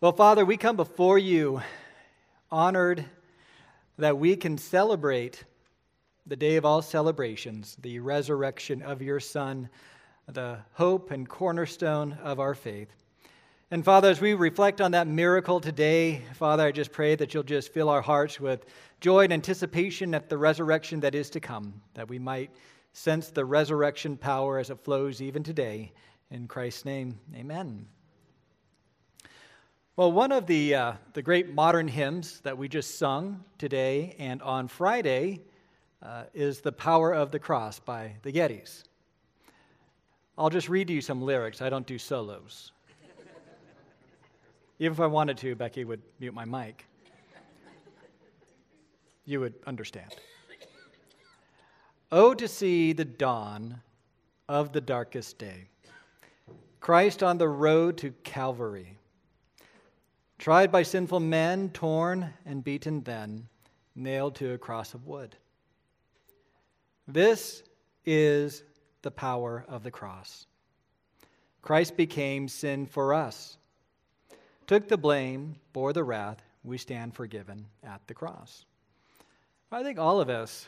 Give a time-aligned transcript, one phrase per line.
[0.00, 1.60] Well, Father, we come before you
[2.52, 3.04] honored
[3.98, 5.42] that we can celebrate
[6.24, 9.68] the day of all celebrations, the resurrection of your Son,
[10.28, 12.94] the hope and cornerstone of our faith.
[13.72, 17.42] And Father, as we reflect on that miracle today, Father, I just pray that you'll
[17.42, 18.66] just fill our hearts with
[19.00, 22.52] joy and anticipation at the resurrection that is to come, that we might
[22.92, 25.90] sense the resurrection power as it flows even today.
[26.30, 27.88] In Christ's name, amen.
[29.98, 34.40] Well, one of the, uh, the great modern hymns that we just sung today and
[34.42, 35.40] on Friday
[36.00, 38.84] uh, is The Power of the Cross by the Gettys.
[40.38, 41.60] I'll just read you some lyrics.
[41.60, 42.70] I don't do solos.
[44.78, 46.86] Even if I wanted to, Becky would mute my mic.
[49.24, 50.14] You would understand.
[52.12, 53.80] Oh, to see the dawn
[54.48, 55.66] of the darkest day.
[56.78, 58.97] Christ on the road to Calvary
[60.38, 63.48] tried by sinful men, torn and beaten then,
[63.94, 65.36] nailed to a cross of wood.
[67.06, 67.62] This
[68.06, 68.62] is
[69.02, 70.46] the power of the cross.
[71.62, 73.58] Christ became sin for us,
[74.66, 78.64] took the blame, bore the wrath, we stand forgiven at the cross.
[79.72, 80.66] I think all of us,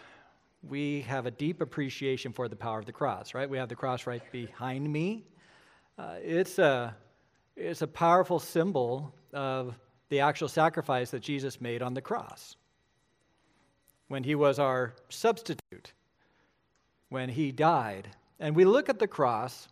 [0.69, 3.49] we have a deep appreciation for the power of the cross, right?
[3.49, 5.25] We have the cross right behind me.
[5.99, 6.95] Uh, it's, a,
[7.61, 9.75] it's a powerful symbol of
[10.09, 12.57] the actual sacrifice that Jesus made on the cross.
[14.09, 15.93] When he was our substitute,
[17.11, 18.09] when he died.
[18.41, 19.69] And we look at the cross,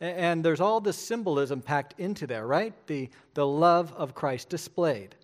[0.00, 2.74] and there's all this symbolism packed into there, right?
[2.86, 5.14] The, the love of Christ displayed,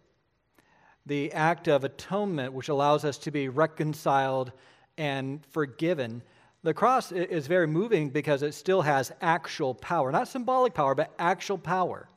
[1.05, 4.53] the act of atonement, which allows us to be reconciled
[4.97, 6.23] and forgiven.
[6.63, 11.13] The cross is very moving because it still has actual power, not symbolic power, but
[11.19, 12.09] actual power.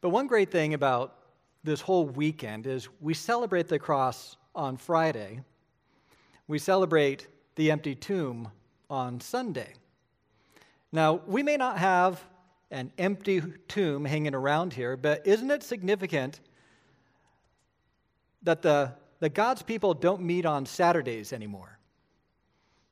[0.00, 1.14] But one great thing about
[1.64, 5.40] this whole weekend is we celebrate the cross on Friday,
[6.46, 7.26] we celebrate
[7.56, 8.50] the empty tomb
[8.88, 9.74] on Sunday.
[10.92, 12.24] Now, we may not have
[12.70, 16.40] an empty tomb hanging around here, but isn't it significant
[18.42, 21.78] that the, the God's people don't meet on Saturdays anymore?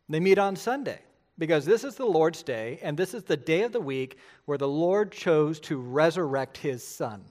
[0.09, 1.01] They meet on Sunday
[1.39, 4.59] because this is the Lord's day, and this is the day of the week where
[4.59, 7.25] the Lord chose to resurrect his son.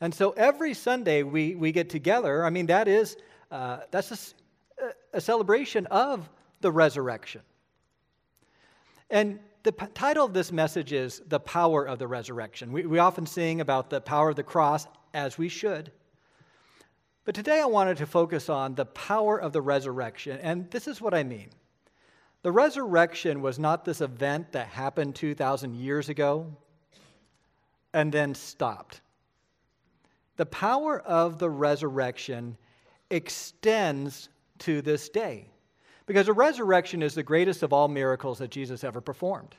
[0.00, 2.44] And so every Sunday we, we get together.
[2.44, 3.16] I mean, that is
[3.50, 4.34] uh, that's
[4.80, 6.28] a, a, celebration of
[6.60, 7.42] the resurrection.
[9.10, 12.72] And the p- title of this message is The Power of the Resurrection.
[12.72, 15.92] We, we often sing about the power of the cross, as we should.
[17.24, 21.00] But today I wanted to focus on the power of the resurrection, and this is
[21.00, 21.48] what I mean.
[22.42, 26.54] The resurrection was not this event that happened 2,000 years ago
[27.94, 29.00] and then stopped.
[30.36, 32.58] The power of the resurrection
[33.08, 35.46] extends to this day
[36.04, 39.54] because the resurrection is the greatest of all miracles that Jesus ever performed.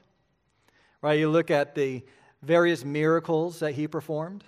[1.01, 1.17] Right?
[1.17, 2.03] You look at the
[2.43, 4.43] various miracles that he performed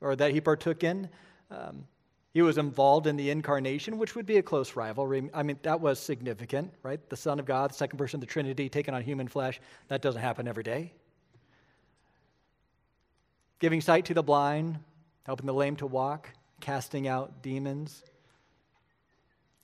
[0.00, 1.08] or that he partook in.
[1.50, 1.84] Um,
[2.32, 5.28] he was involved in the incarnation, which would be a close rivalry.
[5.34, 6.98] I mean, that was significant, right?
[7.10, 9.60] The Son of God, the second person of the Trinity, taking on human flesh.
[9.88, 10.92] That doesn't happen every day.
[13.58, 14.78] Giving sight to the blind,
[15.24, 18.02] helping the lame to walk, casting out demons,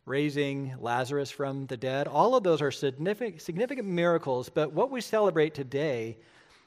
[0.04, 2.06] raising Lazarus from the dead.
[2.06, 6.18] All of those are significant, significant miracles, but what we celebrate today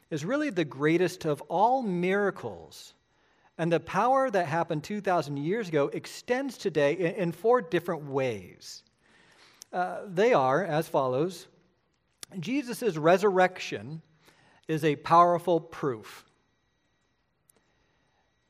[0.10, 2.94] is really the greatest of all miracles
[3.62, 8.82] and the power that happened 2,000 years ago extends today in, in four different ways.
[9.72, 11.46] Uh, they are as follows
[12.40, 14.02] Jesus' resurrection
[14.68, 16.26] is a powerful proof.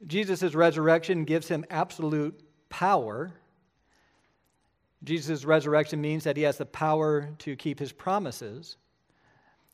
[0.07, 3.33] Jesus' resurrection gives him absolute power.
[5.03, 8.78] Jesus' resurrection means that he has the power to keep his promises.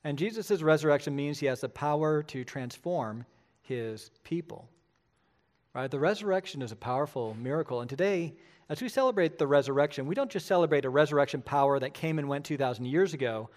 [0.03, 3.23] And Jesus' resurrection means he has the power to transform
[3.61, 4.67] his people.
[5.77, 5.91] Right?
[5.91, 7.81] The resurrection is a powerful miracle.
[7.81, 8.33] And today,
[8.67, 12.27] as we celebrate the resurrection, we don't just celebrate a resurrection power that came and
[12.27, 13.51] went 2,000 years ago.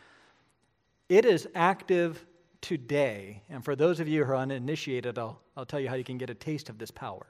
[1.09, 2.23] It is active
[2.61, 3.43] today.
[3.49, 6.19] And for those of you who are uninitiated, I'll, I'll tell you how you can
[6.19, 7.27] get a taste of this power.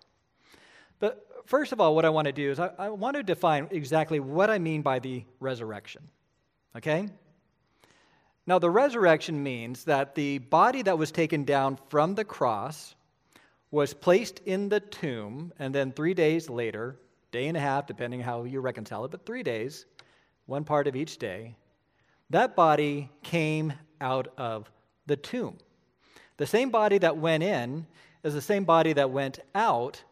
[0.98, 3.68] But first of all, what I want to do is I, I want to define
[3.70, 6.02] exactly what I mean by the resurrection.
[6.76, 7.08] Okay?
[8.44, 12.96] Now, the resurrection means that the body that was taken down from the cross
[13.70, 16.96] was placed in the tomb, and then three days later,
[17.30, 19.86] day and a half, depending how you reconcile it, but three days,
[20.46, 21.54] one part of each day,
[22.30, 24.70] that body came out of
[25.06, 25.58] the tomb.
[26.36, 27.86] The same body that went in
[28.24, 30.02] is the same body that went out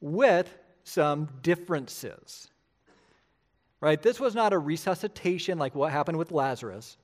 [0.00, 0.52] with
[0.84, 2.48] some differences.
[3.80, 4.00] Right?
[4.00, 6.96] This was not a resuscitation like what happened with Lazarus.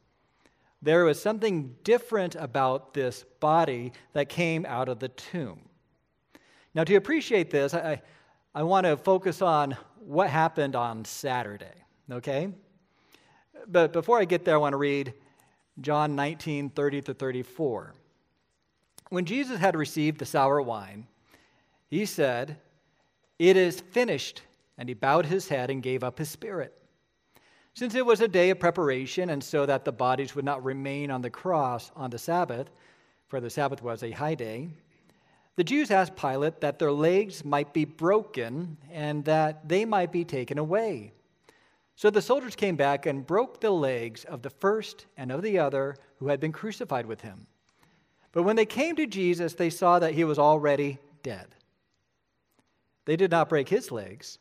[0.81, 5.68] There was something different about this body that came out of the tomb.
[6.79, 8.01] Now, to appreciate this, I,
[8.55, 11.75] I want to focus on what happened on Saturday,
[12.09, 12.51] okay?
[13.67, 15.13] But before I get there, I want to read
[15.81, 17.95] John 19 30 to 34.
[19.11, 21.09] When Jesus had received the sour wine,
[21.89, 22.57] he said,
[23.41, 24.43] It is finished.
[24.79, 26.81] And he bowed his head and gave up his spirit.
[27.75, 31.11] Since it was a day of preparation, and so that the bodies would not remain
[31.11, 32.71] on the cross on the Sabbath,
[33.27, 34.69] for the Sabbath was a high day,
[35.59, 40.25] the Jews asked Pilate that their legs might be broken and that they might be
[40.25, 41.13] taken away.
[41.97, 45.59] So the soldiers came back and broke the legs of the first and of the
[45.59, 47.49] other who had been crucified with him.
[48.31, 51.49] But when they came to Jesus, they saw that he was already dead.
[53.05, 54.39] They did not break his legs,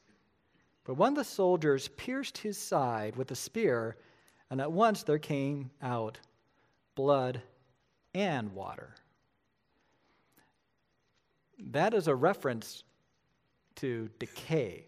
[0.83, 3.97] but one of the soldiers pierced his side with a spear,
[4.51, 6.19] and at once there came out
[6.93, 7.41] blood
[8.13, 8.93] and water.
[11.59, 12.83] That is a reference
[13.77, 14.85] to decay.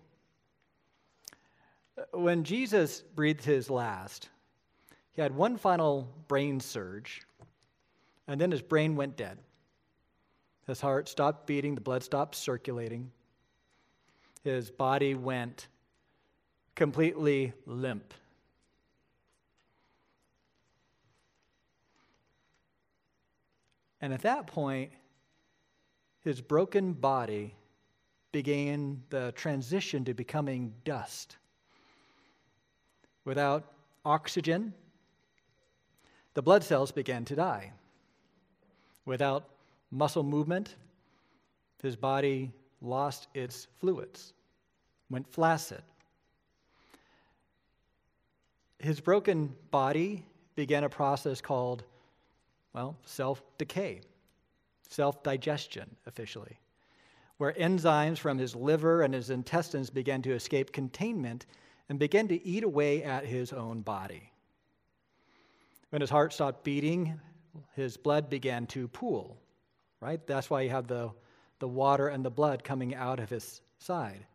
[1.97, 4.29] Uh, when Jesus breathed his last,
[5.11, 7.21] he had one final brain surge
[8.29, 9.39] and then his brain went dead.
[10.67, 13.11] His heart stopped beating, the blood stopped circulating.
[14.43, 15.67] His body went
[16.75, 18.13] completely limp.
[23.99, 24.91] And at that point,
[26.23, 27.55] his broken body
[28.31, 31.37] began the transition to becoming dust.
[33.25, 33.71] Without
[34.05, 34.73] oxygen,
[36.33, 37.71] the blood cells began to die.
[39.05, 39.49] Without
[39.91, 40.75] muscle movement,
[41.81, 42.51] his body
[42.81, 44.33] lost its fluids,
[45.09, 45.81] went flaccid.
[48.79, 50.25] His broken body
[50.55, 51.83] began a process called,
[52.73, 54.01] well, self decay,
[54.89, 56.59] self digestion, officially,
[57.37, 61.45] where enzymes from his liver and his intestines began to escape containment
[61.87, 64.31] and began to eat away at his own body.
[65.89, 67.19] When his heart stopped beating,
[67.75, 69.37] his blood began to pool,
[70.01, 70.25] right?
[70.27, 71.11] That's why you have the,
[71.59, 74.25] the water and the blood coming out of his side.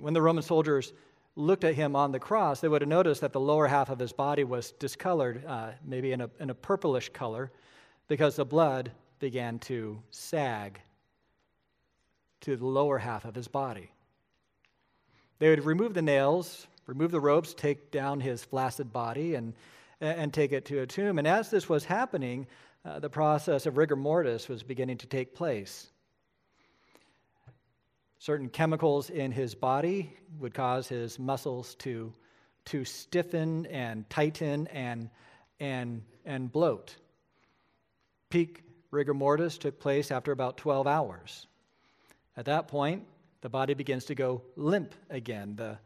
[0.00, 0.92] When the Roman soldiers
[1.36, 3.98] looked at him on the cross, they would have noticed that the lower half of
[3.98, 7.52] his body was discolored, uh, maybe in a, in a purplish color,
[8.08, 10.80] because the blood began to sag
[12.42, 13.90] to the lower half of his body.
[15.38, 19.54] They would remove the nails, remove the ropes, take down his flaccid body, and
[20.00, 21.18] and take it to a tomb.
[21.18, 22.46] And as this was happening,
[22.84, 25.88] uh, the process of rigor mortis was beginning to take place.
[28.18, 32.12] Certain chemicals in his body would cause his muscles to,
[32.66, 35.10] to stiffen and tighten and,
[35.60, 36.96] and, and bloat.
[38.30, 41.46] Peak rigor mortis took place after about 12 hours.
[42.36, 43.04] At that point,
[43.40, 45.56] the body begins to go limp again.
[45.56, 45.78] The,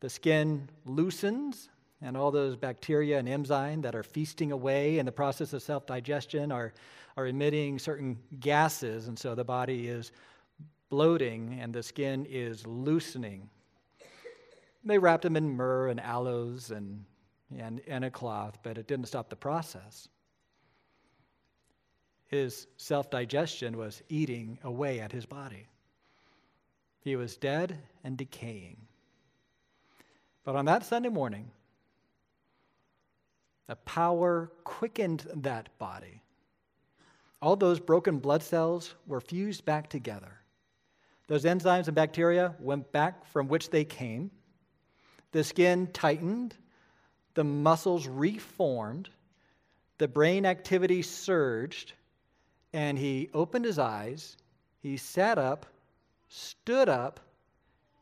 [0.00, 1.68] the skin loosens,
[2.02, 5.86] and all those bacteria and enzymes that are feasting away in the process of self
[5.86, 6.72] digestion are,
[7.16, 10.12] are emitting certain gases, and so the body is
[10.88, 13.48] bloating and the skin is loosening.
[14.84, 17.04] They wrapped him in myrrh and aloes and,
[17.58, 20.08] and, and a cloth, but it didn't stop the process.
[22.28, 25.66] His self digestion was eating away at his body.
[27.00, 28.78] He was dead and decaying.
[30.44, 31.50] But on that Sunday morning,
[33.68, 36.22] the power quickened that body.
[37.42, 40.40] All those broken blood cells were fused back together.
[41.28, 44.30] Those enzymes and bacteria went back from which they came.
[45.32, 46.54] The skin tightened.
[47.34, 49.10] The muscles reformed.
[49.98, 51.92] The brain activity surged.
[52.76, 54.36] And he opened his eyes.
[54.82, 55.64] He sat up,
[56.28, 57.20] stood up,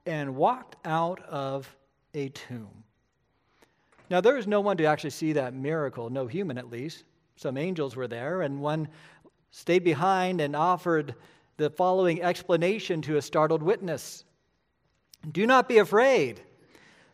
[0.04, 1.72] and walked out of
[2.12, 2.82] a tomb.
[4.10, 7.04] Now, there was no one to actually see that miracle, no human at least.
[7.36, 8.88] Some angels were there, and one
[9.52, 11.14] stayed behind and offered
[11.56, 14.24] the following explanation to a startled witness
[15.30, 16.40] Do not be afraid,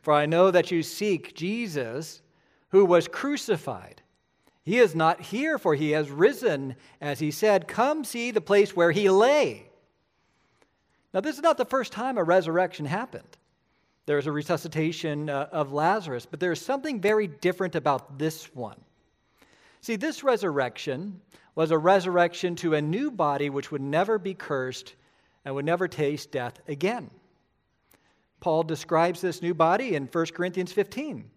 [0.00, 2.22] for I know that you seek Jesus
[2.70, 4.00] who was crucified.
[4.62, 8.76] He is not here, for he has risen, as he said, Come see the place
[8.76, 9.66] where he lay.
[11.12, 13.36] Now, this is not the first time a resurrection happened.
[14.06, 18.80] There's a resuscitation uh, of Lazarus, but there's something very different about this one.
[19.80, 21.20] See, this resurrection
[21.54, 24.94] was a resurrection to a new body which would never be cursed
[25.44, 27.10] and would never taste death again.
[28.40, 31.30] Paul describes this new body in 1 Corinthians 15,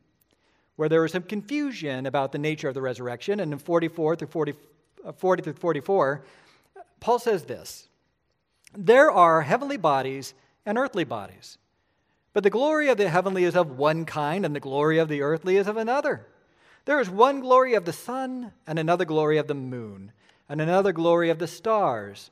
[0.75, 3.39] where there was some confusion about the nature of the resurrection.
[3.39, 4.53] And in 44 through 40,
[5.05, 6.23] uh, 40 through 44,
[6.99, 7.87] Paul says this
[8.77, 10.33] There are heavenly bodies
[10.65, 11.57] and earthly bodies,
[12.33, 15.21] but the glory of the heavenly is of one kind, and the glory of the
[15.21, 16.27] earthly is of another.
[16.85, 20.11] There is one glory of the sun, and another glory of the moon,
[20.49, 22.29] and another glory of the stars.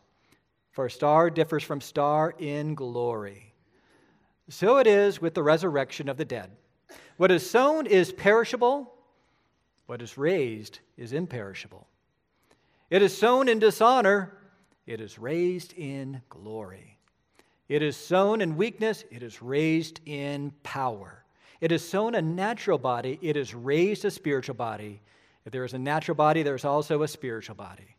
[0.71, 3.53] For a star differs from star in glory.
[4.49, 6.51] So it is with the resurrection of the dead.
[7.17, 8.93] What is sown is perishable,
[9.85, 11.87] what is raised is imperishable.
[12.89, 14.37] It is sown in dishonor,
[14.85, 16.97] it is raised in glory.
[17.69, 21.23] It is sown in weakness, it is raised in power.
[21.61, 25.01] It is sown a natural body, it is raised a spiritual body.
[25.45, 27.95] If there is a natural body, there is also a spiritual body.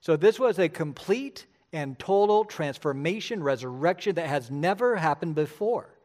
[0.00, 5.95] So this was a complete and total transformation, resurrection that has never happened before.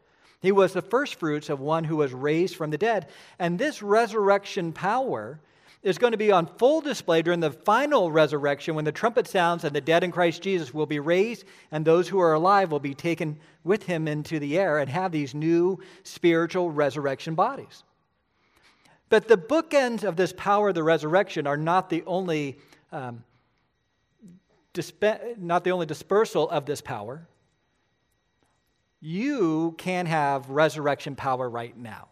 [0.41, 3.07] He was the first fruits of one who was raised from the dead.
[3.39, 5.39] And this resurrection power
[5.83, 9.63] is going to be on full display during the final resurrection when the trumpet sounds
[9.63, 12.79] and the dead in Christ Jesus will be raised, and those who are alive will
[12.79, 17.83] be taken with him into the air and have these new spiritual resurrection bodies.
[19.10, 22.57] But the bookends of this power of the resurrection are not the only.
[22.91, 23.24] Um,
[24.74, 25.03] disp-
[25.38, 27.27] not the only dispersal of this power,
[29.01, 32.08] you can have resurrection power right now.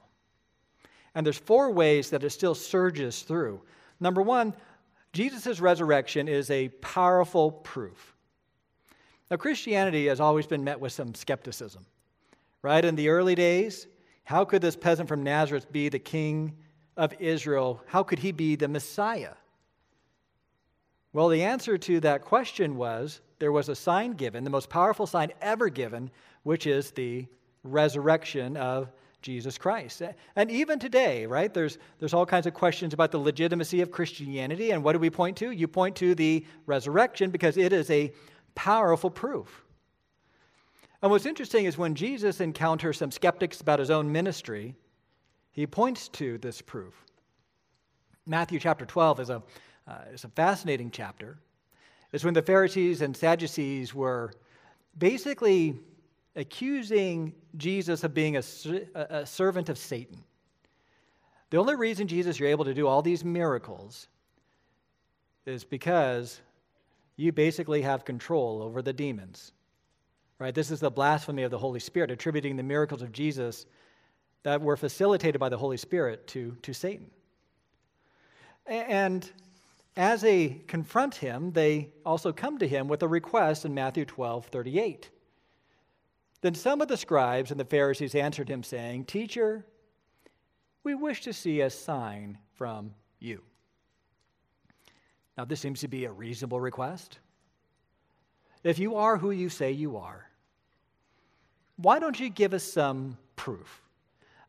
[1.16, 3.62] And there's four ways that it still surges through.
[4.00, 4.54] Number one,
[5.14, 8.16] Jesus' resurrection is a powerful proof.
[9.30, 11.86] Now, Christianity has always been met with some skepticism,
[12.62, 12.84] right?
[12.84, 13.88] In the early days,
[14.24, 16.56] how could this peasant from Nazareth be the king
[16.98, 17.82] of Israel?
[17.88, 19.34] How could he be the Messiah?
[21.14, 25.08] Well, the answer to that question was there was a sign given, the most powerful
[25.08, 26.12] sign ever given,
[26.44, 27.28] which is the
[27.64, 28.90] resurrection of
[29.22, 30.02] Jesus Christ.
[30.36, 34.72] And even today, right, there's, there's all kinds of questions about the legitimacy of Christianity.
[34.72, 35.52] And what do we point to?
[35.52, 38.14] You point to the resurrection because it is a
[38.56, 39.64] powerful proof.
[41.02, 44.76] And what's interesting is when Jesus encounters some skeptics about his own ministry,
[45.52, 46.94] he points to this proof.
[48.26, 49.42] Matthew chapter 12 is a
[49.90, 51.40] uh, it's a fascinating chapter,
[52.12, 54.32] It's when the Pharisees and Sadducees were
[54.96, 55.80] basically
[56.40, 58.44] accusing Jesus of being a,
[58.96, 60.24] a servant of Satan.
[61.50, 64.08] The only reason, Jesus, you're able to do all these miracles
[65.46, 66.40] is because
[67.18, 69.52] you basically have control over the demons.
[70.38, 70.56] Right?
[70.56, 73.66] This is the blasphemy of the Holy Spirit, attributing the miracles of Jesus
[74.44, 77.12] that were facilitated by the Holy Spirit to, to Satan.
[78.66, 79.30] And
[79.98, 84.46] as they confront him, they also come to him with a request in Matthew 12
[84.46, 85.10] 38.
[86.42, 89.66] Then some of the scribes and the Pharisees answered him, saying, Teacher,
[90.84, 93.42] we wish to see a sign from you.
[95.38, 97.20] Now, this seems to be a reasonable request.
[98.64, 100.30] If you are who you say you are,
[101.78, 103.82] why don't you give us some proof?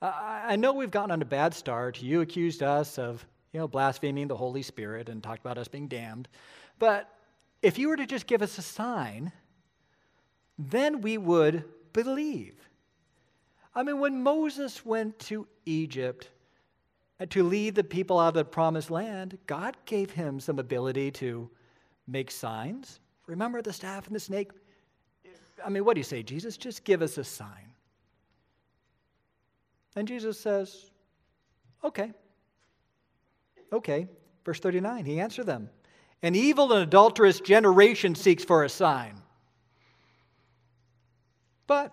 [0.02, 2.02] I know we've gotten on a bad start.
[2.02, 5.88] You accused us of you know, blaspheming the Holy Spirit and talked about us being
[5.88, 6.28] damned.
[6.78, 7.09] But
[7.62, 9.32] if you were to just give us a sign,
[10.59, 12.56] then we would believe.
[13.75, 16.28] I mean, when Moses went to Egypt
[17.20, 21.11] uh, to lead the people out of the promised land, God gave him some ability
[21.12, 21.50] to
[22.06, 23.00] make signs.
[23.26, 24.50] Remember the staff and the snake?
[25.64, 26.56] I mean, what do you say, Jesus?
[26.56, 27.70] Just give us a sign.
[29.97, 30.90] And Jesus says,
[31.85, 32.12] okay.
[33.73, 34.09] Okay.
[34.44, 35.68] Verse 39, he answered them
[36.23, 39.20] An evil and adulterous generation seeks for a sign.
[41.71, 41.93] But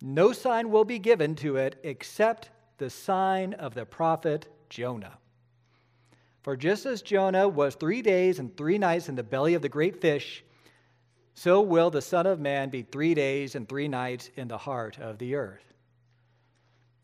[0.00, 2.48] no sign will be given to it except
[2.78, 5.18] the sign of the prophet Jonah.
[6.40, 9.68] For just as Jonah was three days and three nights in the belly of the
[9.68, 10.42] great fish,
[11.34, 14.98] so will the Son of Man be three days and three nights in the heart
[14.98, 15.74] of the earth.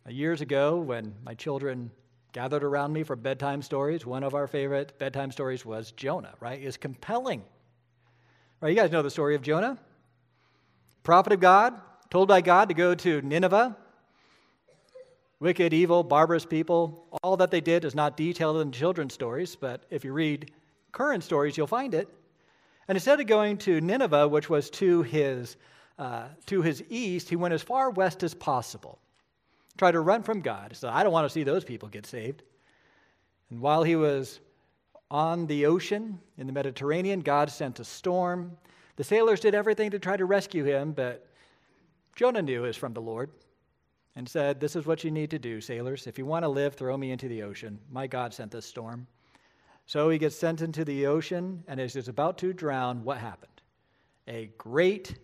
[0.09, 1.91] Years ago, when my children
[2.33, 4.07] gathered around me for bedtime stories.
[4.07, 6.63] One of our favorite bedtime stories was Jonah, right?
[6.63, 7.43] It's compelling.
[8.63, 9.79] Right, you guys know the story of Jonah?
[11.09, 11.73] Prophet of God,
[12.11, 13.75] told by God to go to Nineveh.
[15.41, 17.07] Wicked, evil, barbarous people.
[17.23, 20.53] All that they did is not detailed in children's stories, but if you read
[20.93, 22.11] current stories, you'll find it.
[22.89, 25.57] And instead of going to Nineveh, which was to his,
[25.99, 28.99] uh, to his east, he went as far west as possible
[29.79, 30.73] tried to run from God.
[30.73, 32.43] He said, I don't want to see those people get saved.
[33.49, 34.41] And while he was
[35.11, 37.21] on the ocean in the Mediterranean.
[37.21, 38.57] God sent a storm.
[38.99, 41.25] The sailors did everything to try to rescue him, but
[42.17, 43.31] Jonah knew it was from the Lord
[44.17, 46.09] and said, This is what you need to do, sailors.
[46.09, 47.79] If you want to live, throw me into the ocean.
[47.93, 49.07] My God sent this storm.
[49.87, 53.63] So he gets sent into the ocean, and as he's about to drown, what happened?
[54.27, 55.15] A great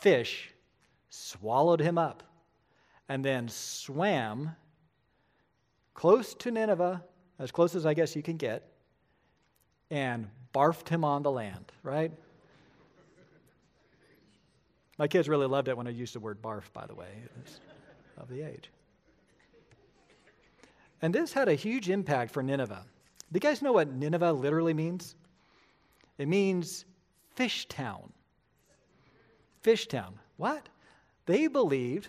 [0.00, 0.52] fish
[1.08, 2.24] swallowed him up
[3.08, 4.56] and then swam
[5.94, 7.00] close to Nineveh,
[7.38, 8.72] as close as I guess you can get,
[9.88, 12.10] and barfed him on the land, right?
[14.98, 17.08] My kids really loved it when I used the word barf, by the way,
[18.16, 18.70] of the age.
[21.02, 22.84] And this had a huge impact for Nineveh.
[23.32, 25.16] Do you guys know what Nineveh literally means?
[26.18, 26.84] It means
[27.34, 28.12] fish town.
[29.62, 30.18] Fish town.
[30.36, 30.68] What?
[31.26, 32.08] They believed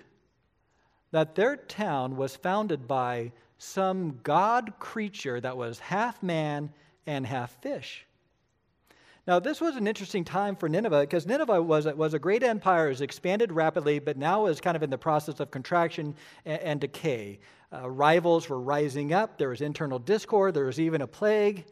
[1.12, 6.72] that their town was founded by some god creature that was half man
[7.08, 8.05] and half fish.
[9.28, 12.90] Now, this was an interesting time for Nineveh because Nineveh was, was a great empire,
[12.90, 16.16] has expanded rapidly, but now is kind of in the process of contraction
[16.46, 17.40] and, and decay.
[17.74, 21.66] Uh, rivals were rising up, there was internal discord, there was even a plague.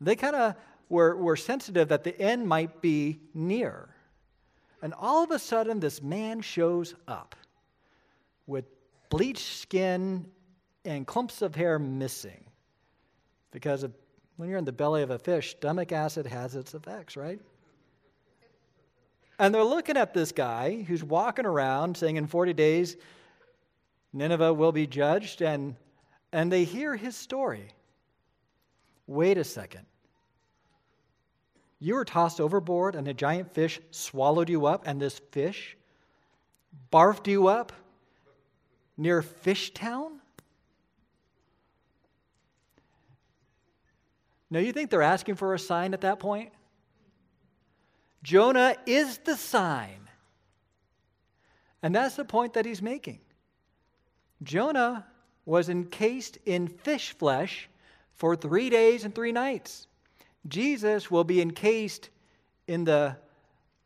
[0.00, 0.54] They kind of
[0.90, 3.88] were, were sensitive that the end might be near.
[4.82, 7.34] And all of a sudden, this man shows up
[8.46, 8.66] with
[9.08, 10.26] bleached skin
[10.84, 12.44] and clumps of hair missing
[13.52, 13.92] because of
[14.42, 17.38] when you're in the belly of a fish, stomach acid has its effects, right?
[19.38, 22.96] And they're looking at this guy who's walking around saying, In 40 days,
[24.12, 25.76] Nineveh will be judged, and,
[26.32, 27.68] and they hear his story.
[29.06, 29.86] Wait a second.
[31.78, 35.76] You were tossed overboard, and a giant fish swallowed you up, and this fish
[36.90, 37.72] barfed you up
[38.96, 40.18] near Fishtown?
[44.52, 46.52] Now, you think they're asking for a sign at that point?
[48.22, 50.10] Jonah is the sign.
[51.82, 53.20] And that's the point that he's making.
[54.42, 55.06] Jonah
[55.46, 57.70] was encased in fish flesh
[58.12, 59.86] for three days and three nights.
[60.46, 62.10] Jesus will be encased
[62.66, 63.16] in, the,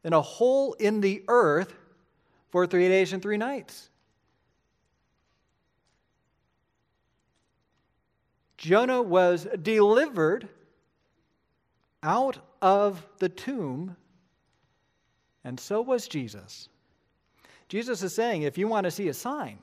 [0.03, 1.77] in a hole in the earth
[2.51, 3.89] for three days and three nights.
[8.57, 10.49] Jonah was delivered
[12.03, 13.97] out of the tomb,
[15.45, 16.69] and so was Jesus.
[17.69, 19.59] Jesus is saying, if you want to see a sign,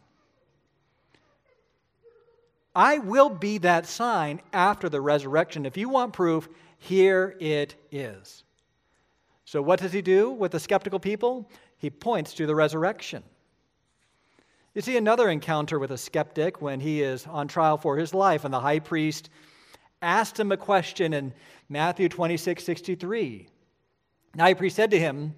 [2.75, 5.65] I will be that sign after the resurrection.
[5.65, 8.43] If you want proof, here it is.
[9.45, 11.49] So, what does he do with the skeptical people?
[11.77, 13.23] He points to the resurrection.
[14.73, 18.43] You see another encounter with a skeptic when he is on trial for his life,
[18.43, 19.29] and the high priest
[20.01, 21.33] asked him a question in
[21.69, 23.47] Matthew 26 63.
[24.36, 25.36] The high priest said to him,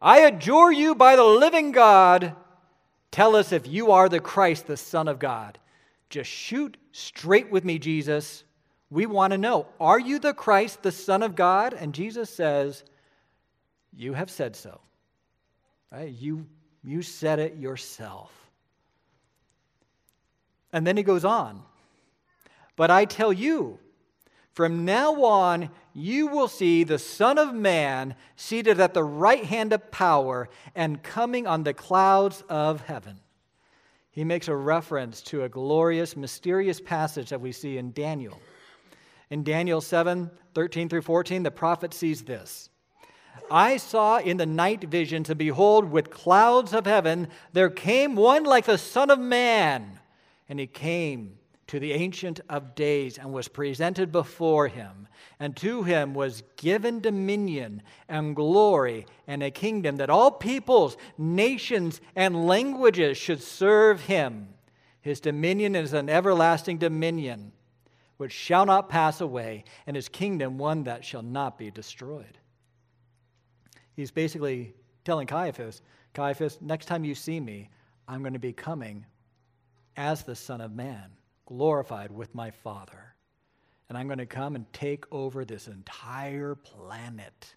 [0.00, 2.34] I adjure you by the living God,
[3.10, 5.58] tell us if you are the Christ, the Son of God.
[6.08, 8.44] Just shoot straight with me, Jesus.
[8.90, 11.74] We want to know, are you the Christ, the Son of God?
[11.74, 12.82] And Jesus says,
[13.94, 14.80] You have said so.
[15.92, 16.10] Right?
[16.10, 16.46] You,
[16.82, 18.43] you said it yourself.
[20.74, 21.62] And then he goes on.
[22.74, 23.78] But I tell you,
[24.52, 29.72] from now on, you will see the Son of Man seated at the right hand
[29.72, 33.20] of power and coming on the clouds of heaven.
[34.10, 38.40] He makes a reference to a glorious, mysterious passage that we see in Daniel.
[39.30, 42.68] In Daniel 7 13 through 14, the prophet sees this.
[43.48, 48.42] I saw in the night visions, and behold, with clouds of heaven, there came one
[48.42, 50.00] like the Son of Man.
[50.48, 55.08] And he came to the Ancient of Days and was presented before him.
[55.40, 62.00] And to him was given dominion and glory and a kingdom that all peoples, nations,
[62.14, 64.48] and languages should serve him.
[65.00, 67.52] His dominion is an everlasting dominion
[68.16, 72.38] which shall not pass away, and his kingdom one that shall not be destroyed.
[73.94, 75.82] He's basically telling Caiaphas,
[76.14, 77.70] Caiaphas, next time you see me,
[78.06, 79.06] I'm going to be coming
[79.96, 81.10] as the Son of Man
[81.46, 83.14] glorified with my Father.
[83.88, 87.54] And I'm going to come and take over this entire planet.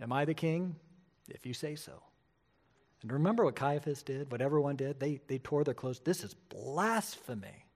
[0.00, 0.76] Am I the king?
[1.28, 2.02] If you say so.
[3.02, 4.98] And remember what Caiaphas did, what everyone did?
[4.98, 6.00] They, they tore their clothes.
[6.00, 7.66] This is blasphemy.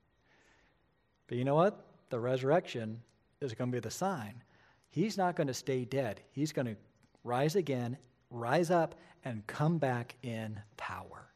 [1.29, 1.87] But you know what?
[2.11, 3.01] The resurrection
[3.41, 4.43] is going to be the sign.
[4.91, 6.77] He's not going to stay dead, he's going to
[7.25, 7.97] rise again,
[8.31, 11.32] rise up, and come back in power.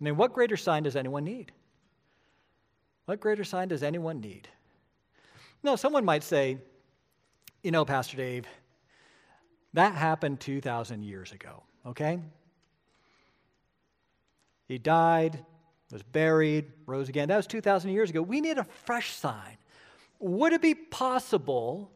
[0.00, 1.52] I mean, what greater sign does anyone need?
[3.06, 4.48] What greater sign does anyone need?
[5.62, 6.58] No, someone might say,
[7.62, 8.46] you know, Pastor Dave,
[9.72, 12.20] that happened 2,000 years ago, okay?
[14.68, 15.44] He died,
[15.90, 17.28] was buried, rose again.
[17.28, 18.22] That was 2,000 years ago.
[18.22, 19.56] We need a fresh sign.
[20.20, 21.90] Would it be possible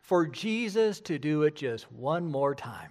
[0.00, 2.90] for Jesus to do it just one more time?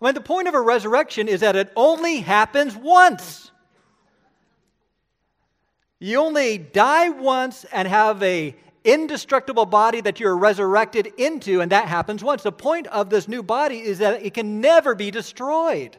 [0.00, 3.50] I mean, the point of a resurrection is that it only happens once.
[5.98, 8.54] You only die once and have a
[8.84, 12.42] indestructible body that you're resurrected into, and that happens once.
[12.42, 15.96] The point of this new body is that it can never be destroyed.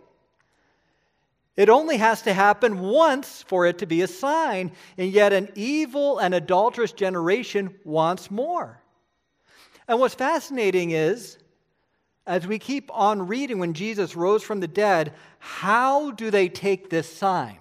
[1.57, 5.49] It only has to happen once for it to be a sign, and yet an
[5.55, 8.79] evil and adulterous generation wants more.
[9.87, 11.39] And what's fascinating is,
[12.27, 16.89] as we keep on reading when Jesus rose from the dead, how do they take
[16.89, 17.57] this sign?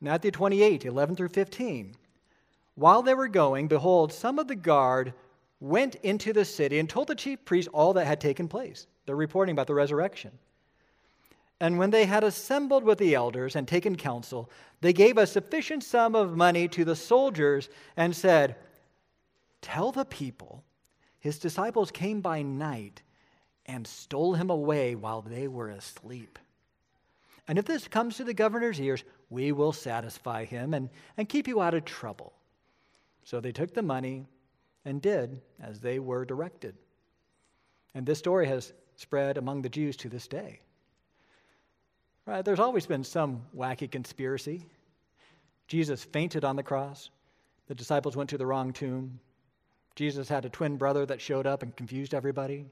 [0.00, 1.94] Matthew 28, 11 through 15.
[2.74, 5.14] While they were going, behold, some of the guard
[5.60, 8.88] went into the city and told the chief priests all that had taken place.
[9.06, 10.32] They're reporting about the resurrection.
[11.60, 15.84] And when they had assembled with the elders and taken counsel, they gave a sufficient
[15.84, 18.56] sum of money to the soldiers and said,
[19.60, 20.64] Tell the people,
[21.22, 23.00] his disciples came by night
[23.64, 26.36] and stole him away while they were asleep.
[27.46, 31.46] And if this comes to the governor's ears, we will satisfy him and, and keep
[31.46, 32.32] you out of trouble.
[33.22, 34.26] So they took the money
[34.84, 36.74] and did as they were directed.
[37.94, 40.58] And this story has spread among the Jews to this day.
[42.26, 42.44] Right?
[42.44, 44.66] There's always been some wacky conspiracy.
[45.68, 47.10] Jesus fainted on the cross.
[47.68, 49.20] The disciples went to the wrong tomb.
[49.94, 52.66] Jesus had a twin brother that showed up and confused everybody.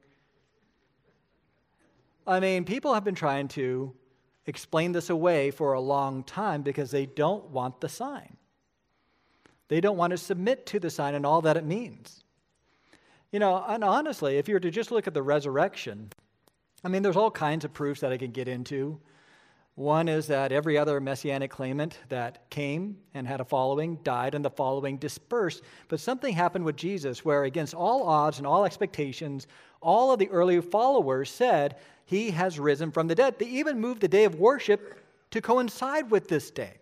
[2.27, 3.95] I mean, people have been trying to
[4.47, 8.37] explain this away for a long time because they don't want the sign.
[9.69, 12.25] They don't want to submit to the sign and all that it means.
[13.31, 16.11] You know, and honestly, if you were to just look at the resurrection,
[16.83, 18.99] I mean, there's all kinds of proofs that I can get into.
[19.81, 24.45] One is that every other messianic claimant that came and had a following died, and
[24.45, 25.63] the following dispersed.
[25.89, 29.47] But something happened with Jesus where, against all odds and all expectations,
[29.81, 33.39] all of the early followers said, He has risen from the dead.
[33.39, 36.75] They even moved the day of worship to coincide with this day.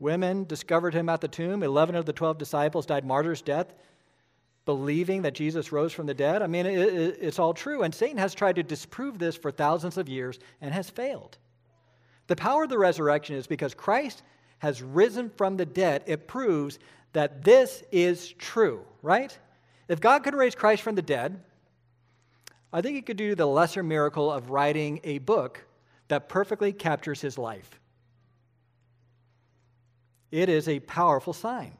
[0.00, 1.62] Women discovered him at the tomb.
[1.62, 3.72] Eleven of the twelve disciples died martyr's death
[4.64, 6.42] believing that Jesus rose from the dead?
[6.42, 7.82] I mean, it, it, it's all true.
[7.82, 11.38] And Satan has tried to disprove this for thousands of years and has failed.
[12.28, 14.22] The power of the resurrection is because Christ
[14.58, 16.04] has risen from the dead.
[16.06, 16.78] It proves
[17.12, 19.36] that this is true, right?
[19.88, 21.42] If God could raise Christ from the dead,
[22.72, 25.64] I think he could do the lesser miracle of writing a book
[26.08, 27.80] that perfectly captures his life.
[30.30, 31.76] It is a powerful sign.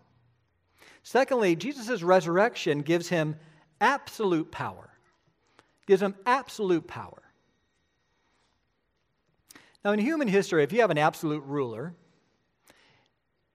[1.02, 3.36] Secondly, Jesus' resurrection gives him
[3.80, 4.90] absolute power.
[5.86, 7.22] Gives him absolute power.
[9.84, 11.94] Now, in human history, if you have an absolute ruler,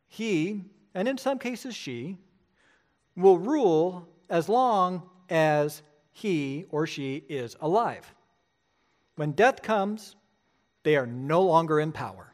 [0.07, 2.17] he, and in some cases she,
[3.15, 5.81] will rule as long as
[6.11, 8.13] he or she is alive.
[9.15, 10.15] When death comes,
[10.83, 12.33] they are no longer in power.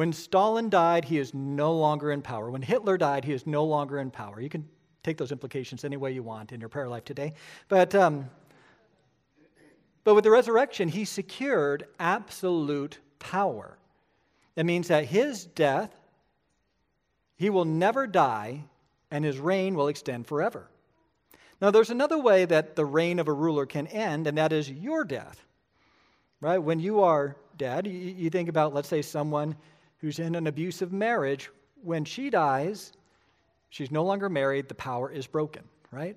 [0.00, 2.50] When Stalin died, he is no longer in power.
[2.50, 4.40] When Hitler died, he is no longer in power.
[4.40, 4.66] You can
[5.02, 7.34] take those implications any way you want in your prayer life today.
[7.68, 8.30] But, um,
[10.04, 13.76] but with the resurrection, he secured absolute power.
[14.56, 15.94] It means that his death,
[17.36, 18.64] he will never die,
[19.10, 20.70] and his reign will extend forever.
[21.60, 24.70] Now, there's another way that the reign of a ruler can end, and that is
[24.70, 25.44] your death.
[26.40, 26.56] Right?
[26.56, 29.56] When you are dead, you think about, let's say, someone
[30.00, 31.50] who's in an abusive marriage,
[31.82, 32.92] when she dies,
[33.68, 36.16] she's no longer married, the power is broken, right?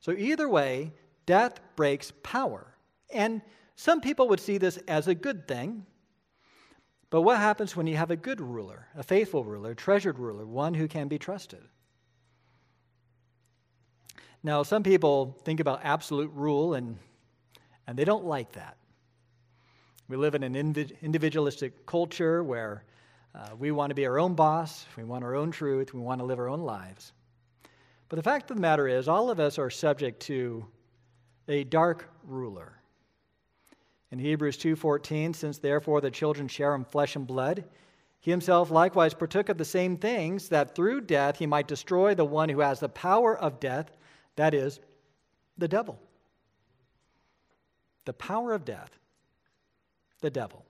[0.00, 0.92] So, either way,
[1.26, 2.74] death breaks power.
[3.12, 3.42] And
[3.76, 5.86] some people would see this as a good thing.
[7.10, 10.46] But what happens when you have a good ruler, a faithful ruler, a treasured ruler,
[10.46, 11.60] one who can be trusted?
[14.42, 16.98] Now, some people think about absolute rule and,
[17.86, 18.76] and they don't like that.
[20.10, 22.82] We live in an individualistic culture where
[23.32, 26.18] uh, we want to be our own boss, we want our own truth, we want
[26.18, 27.12] to live our own lives.
[28.08, 30.66] But the fact of the matter is, all of us are subject to
[31.46, 32.80] a dark ruler.
[34.10, 37.62] In Hebrews 2:14, since therefore the children share in flesh and blood,
[38.18, 42.24] he himself likewise partook of the same things, that through death he might destroy the
[42.24, 43.92] one who has the power of death,
[44.34, 44.80] that is,
[45.56, 46.00] the devil.
[48.06, 48.99] The power of death
[50.20, 50.64] the devil.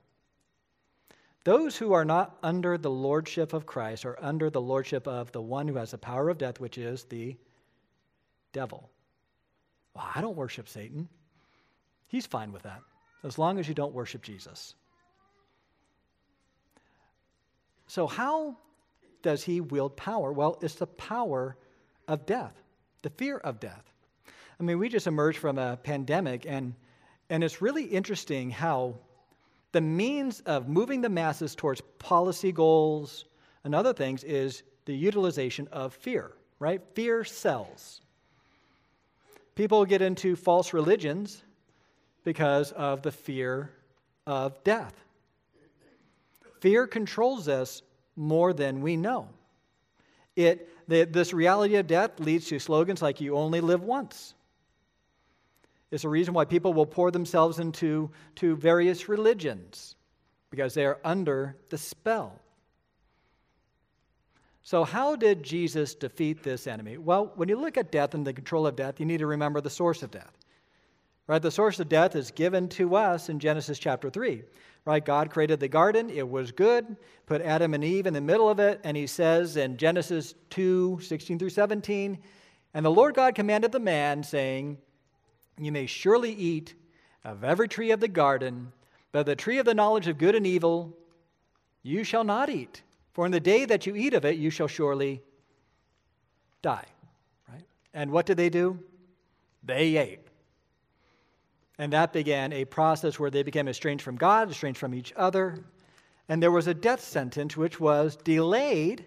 [1.45, 5.41] Those who are not under the lordship of Christ are under the lordship of the
[5.41, 7.37] one who has the power of death, which is the
[8.53, 8.91] devil.
[9.95, 11.09] Well, I don't worship Satan.
[12.09, 12.83] He's fine with that,
[13.25, 14.75] as long as you don't worship Jesus.
[17.87, 18.57] So, how
[19.23, 20.33] does he wield power?
[20.33, 21.57] Well, it's the power
[22.07, 22.55] of death,
[23.03, 23.85] the fear of death.
[24.59, 26.75] I mean, we just emerged from a pandemic, and,
[27.31, 28.97] and it's really interesting how
[29.73, 33.25] the means of moving the masses towards policy goals
[33.65, 36.83] and other things is the utilization of fear, right?
[36.95, 38.01] Fear sells.
[39.55, 41.43] People get into false religions
[42.25, 43.71] because of the fear
[44.27, 44.95] of death.
[46.61, 47.83] Fear controls us
[48.17, 49.29] more than we know.
[50.37, 54.35] It, the, this reality of death leads to slogans like, you only live once.
[55.91, 59.97] It's a reason why people will pour themselves into to various religions,
[60.51, 62.39] because they are under the spell.
[64.63, 66.99] So, how did Jesus defeat this enemy?
[66.99, 69.61] Well, when you look at death and the control of death, you need to remember
[69.61, 70.37] the source of death.
[71.27, 71.41] Right?
[71.41, 74.43] The source of death is given to us in Genesis chapter 3.
[74.85, 75.05] Right?
[75.05, 78.59] God created the garden, it was good, put Adam and Eve in the middle of
[78.59, 82.19] it, and he says in Genesis 2 16 through 17,
[82.75, 84.79] and the Lord God commanded the man, saying,
[85.59, 86.75] You may surely eat
[87.25, 88.73] of every tree of the garden,
[89.13, 90.97] but the tree of the knowledge of good and evil
[91.83, 92.83] you shall not eat,
[93.13, 95.23] for in the day that you eat of it, you shall surely
[96.63, 96.85] die.
[97.49, 97.65] Right?
[97.95, 98.79] And what did they do?
[99.63, 100.27] They ate.
[101.79, 105.65] And that began a process where they became estranged from God, estranged from each other.
[106.29, 109.07] And there was a death sentence which was delayed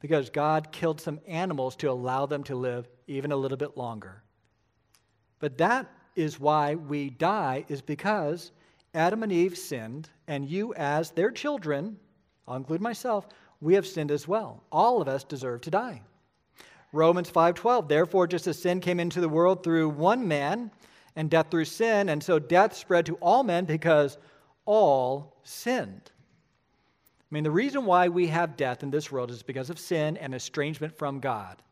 [0.00, 4.22] because God killed some animals to allow them to live even a little bit longer.
[5.42, 8.52] But that is why we die, is because
[8.94, 11.98] Adam and Eve sinned, and you, as their children,
[12.46, 13.26] I'll include myself,
[13.60, 14.62] we have sinned as well.
[14.70, 16.02] All of us deserve to die.
[16.92, 20.70] Romans 5:12 Therefore just as sin came into the world through one man
[21.16, 22.08] and death through sin.
[22.08, 24.18] And so death spread to all men because
[24.64, 26.12] all sinned.
[27.20, 30.16] I mean, the reason why we have death in this world is because of sin
[30.18, 31.62] and estrangement from God.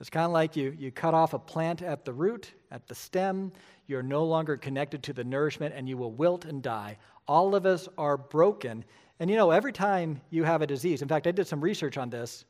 [0.00, 2.94] It's kind of like you, you cut off a plant at the root, at the
[2.94, 3.52] stem.
[3.86, 6.98] You're no longer connected to the nourishment and you will wilt and die.
[7.28, 8.84] All of us are broken.
[9.20, 11.96] And you know, every time you have a disease, in fact, I did some research
[11.96, 12.44] on this,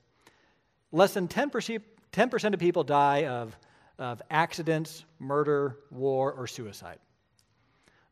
[0.91, 1.81] less than 10%,
[2.13, 3.57] 10% of people die of
[3.99, 6.99] of accidents, murder, war, or suicide.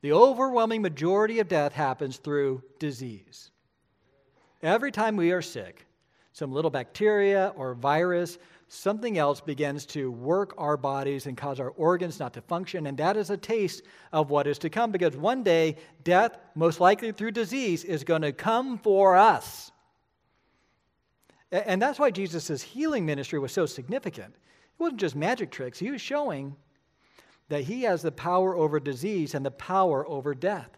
[0.02, 3.50] The overwhelming majority of death happens through disease.
[4.62, 5.86] Every time we are sick,
[6.32, 8.38] some little bacteria or virus,
[8.72, 12.86] something else begins to work our bodies and cause our organs not to function.
[12.86, 13.82] And that is a taste
[14.12, 18.22] of what is to come because one day, death, most likely through disease, is going
[18.22, 19.70] to come for us.
[21.50, 24.34] And that's why Jesus' healing ministry was so significant.
[24.34, 26.56] It wasn't just magic tricks, he was showing
[27.50, 30.70] that he has the power over disease and the power over death.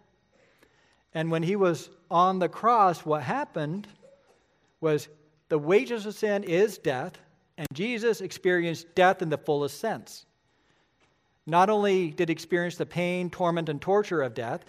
[1.15, 3.87] And when he was on the cross, what happened
[4.81, 5.09] was
[5.49, 7.21] the wages of sin is death,
[7.57, 10.27] and Jesus experienced death in the fullest sense.
[11.47, 14.65] Not only did he experience the pain, torment, and torture of death,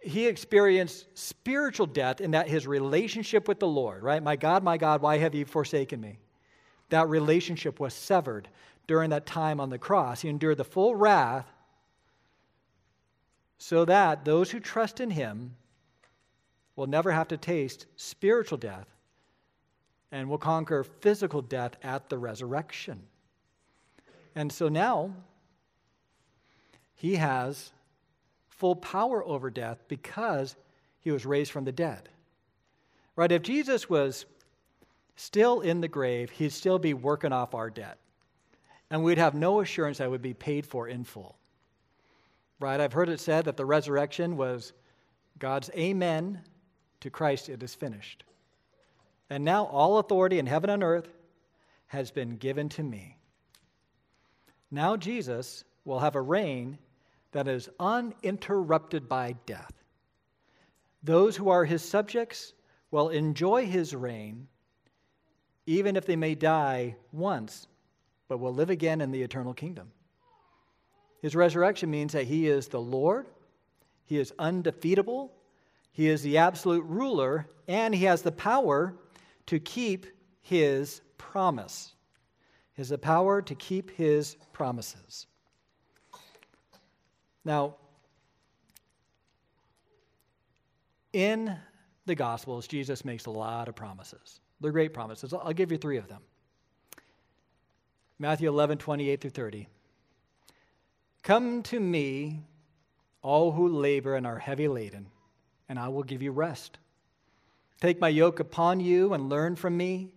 [0.00, 4.22] he experienced spiritual death in that his relationship with the Lord, right?
[4.22, 6.18] My God, my God, why have you forsaken me?
[6.90, 8.48] that relationship was severed
[8.86, 10.20] during that time on the cross.
[10.20, 11.46] He endured the full wrath
[13.58, 15.56] so that those who trust in him
[16.76, 18.86] will never have to taste spiritual death
[20.14, 23.02] and will conquer physical death at the resurrection.
[24.36, 25.12] And so now
[26.94, 27.72] he has
[28.48, 30.54] full power over death because
[31.00, 32.08] he was raised from the dead.
[33.16, 33.32] Right?
[33.32, 34.24] If Jesus was
[35.16, 37.98] still in the grave, he'd still be working off our debt.
[38.92, 41.36] And we'd have no assurance that would be paid for in full.
[42.60, 42.80] Right?
[42.80, 44.74] I've heard it said that the resurrection was
[45.40, 46.40] God's amen
[47.00, 48.22] to Christ, it is finished.
[49.34, 51.08] And now all authority in heaven and earth
[51.88, 53.18] has been given to me.
[54.70, 56.78] Now Jesus will have a reign
[57.32, 59.72] that is uninterrupted by death.
[61.02, 62.52] Those who are his subjects
[62.92, 64.46] will enjoy his reign
[65.66, 67.66] even if they may die once,
[68.28, 69.90] but will live again in the eternal kingdom.
[71.22, 73.26] His resurrection means that he is the Lord,
[74.04, 75.32] he is undefeatable,
[75.90, 78.94] he is the absolute ruler, and he has the power
[79.46, 80.06] to keep
[80.40, 81.94] his promise.
[82.76, 85.26] The power to keep his promises.
[87.44, 87.76] Now,
[91.12, 91.56] in
[92.06, 94.40] the Gospels, Jesus makes a lot of promises.
[94.60, 95.32] They're great promises.
[95.32, 96.22] I'll give you three of them.
[98.18, 99.68] Matthew 11, 28 through 30.
[101.22, 102.42] Come to me,
[103.22, 105.06] all who labor and are heavy laden,
[105.68, 106.78] and I will give you rest.
[107.80, 110.10] Take my yoke upon you and learn from me,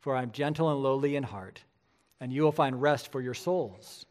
[0.00, 1.62] for I am gentle and lowly in heart,
[2.20, 4.06] and you will find rest for your souls.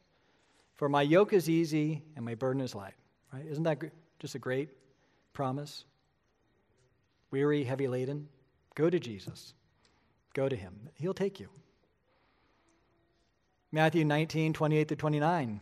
[0.75, 2.95] For my yoke is easy and my burden is light.
[3.31, 3.45] Right?
[3.45, 3.81] Isn't that
[4.19, 4.69] just a great
[5.33, 5.85] promise?
[7.31, 8.27] Weary, heavy laden,
[8.75, 9.53] go to Jesus.
[10.33, 10.89] Go to him.
[10.95, 11.49] He'll take you.
[13.71, 15.59] Matthew 19, 28 to 29.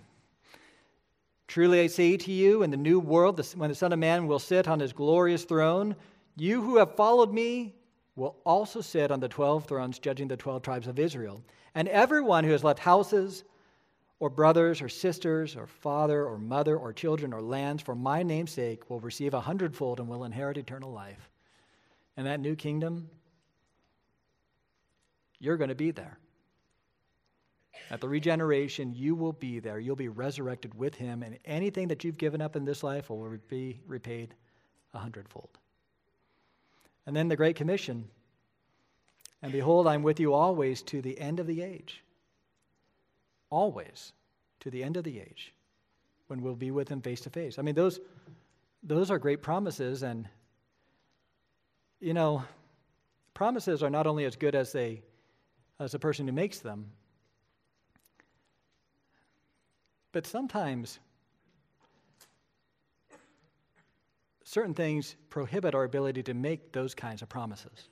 [1.48, 4.39] Truly I say to you, in the new world, when the Son of Man will
[4.39, 5.96] sit on his glorious throne,
[6.36, 7.76] you who have followed me
[8.15, 11.44] will also sit on the 12 thrones, judging the 12 tribes of Israel.
[11.76, 13.44] And everyone who has left houses,
[14.20, 18.52] or brothers, or sisters, or father, or mother, or children, or lands for my name's
[18.52, 21.30] sake will receive a hundredfold and will inherit eternal life.
[22.17, 23.10] And that new kingdom,
[25.39, 26.20] you're going to be there.
[27.89, 29.80] At the regeneration, you will be there.
[29.80, 33.38] You'll be resurrected with him, and anything that you've given up in this life will
[33.50, 34.36] be repaid
[34.94, 35.58] a hundredfold.
[37.06, 38.08] And then the Great Commission.
[39.42, 42.04] And behold, I'm with you always to the end of the age.
[43.50, 44.14] Always
[44.62, 45.54] to the end of the age
[46.28, 47.60] when we'll be with him face to face.
[47.60, 48.00] I mean, those,
[48.84, 50.04] those are great promises.
[50.04, 50.30] And,
[52.00, 52.44] you know,
[53.34, 55.02] promises are not only as good as, they,
[55.80, 56.92] as the person who makes them,
[60.12, 61.00] But sometimes
[64.52, 67.88] certain things prohibit our ability to make those kinds of promises.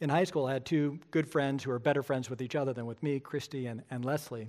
[0.00, 2.72] In high school, I had two good friends who were better friends with each other
[2.72, 4.48] than with me, Christy and, and Leslie.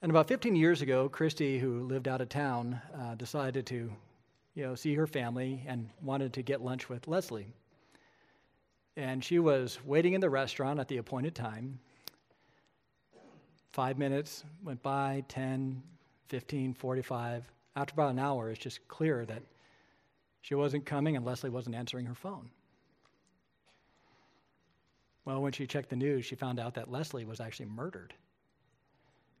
[0.00, 3.92] And about 15 years ago, Christy, who lived out of town, uh, decided to
[4.54, 7.52] you know, see her family and wanted to get lunch with Leslie.
[8.96, 11.78] And she was waiting in the restaurant at the appointed time,
[13.76, 15.82] Five minutes went by, 10,
[16.28, 17.52] 15, 45.
[17.76, 19.42] After about an hour, it's just clear that
[20.40, 22.50] she wasn't coming and Leslie wasn't answering her phone.
[25.26, 28.14] Well, when she checked the news, she found out that Leslie was actually murdered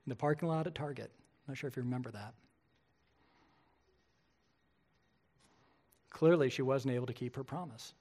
[0.04, 1.10] in the parking lot at Target.
[1.14, 2.34] I'm not sure if you remember that.
[6.10, 7.94] Clearly, she wasn't able to keep her promise.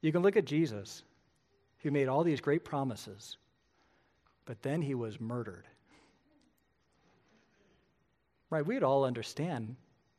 [0.00, 1.02] You can look at Jesus,
[1.78, 3.36] who made all these great promises,
[4.44, 5.66] but then he was murdered.
[8.50, 8.64] Right?
[8.64, 9.76] We'd all understand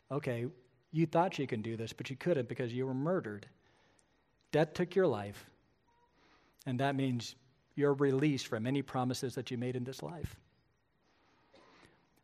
[0.09, 0.45] okay,
[0.91, 3.45] you thought you can do this, but you couldn't because you were murdered.
[4.51, 5.45] Death took your life,
[6.65, 7.35] and that means
[7.75, 10.35] you're released from any promises that you made in this life.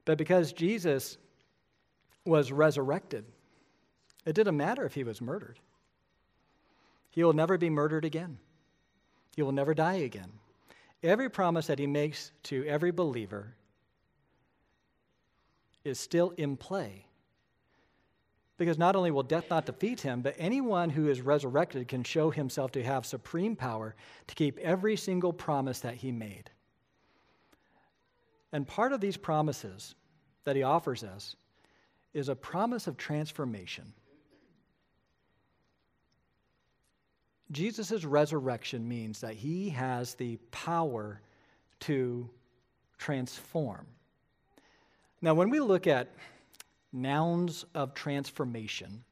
[0.06, 1.18] But because Jesus
[2.26, 3.26] was resurrected,
[4.26, 5.60] it didn't matter if he was murdered.
[7.12, 8.38] He will never be murdered again.
[9.36, 10.32] He will never die again.
[11.04, 13.54] Every promise that he makes to every believer
[15.84, 17.06] is still in play.
[18.58, 22.30] Because not only will death not defeat him, but anyone who is resurrected can show
[22.30, 23.96] himself to have supreme power
[24.28, 26.50] to keep every single promise that he made.
[28.52, 29.96] And part of these promises
[30.43, 31.36] that he offers us
[32.13, 33.91] is a promise of transformation.
[37.52, 41.22] Jesus' resurrection means that he has the power
[41.82, 42.30] to
[42.98, 43.86] transform.
[45.24, 46.10] Now, when we look at
[46.92, 49.06] nouns of transformation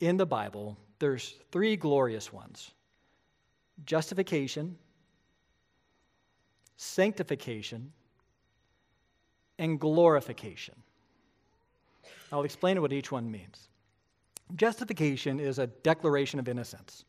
[0.00, 2.72] in the Bible, there's three glorious ones
[3.86, 4.76] justification,
[6.76, 7.90] sanctification,
[9.58, 10.74] and glorification.
[12.30, 13.68] I'll explain what each one means.
[14.56, 17.06] Justification is a declaration of innocence.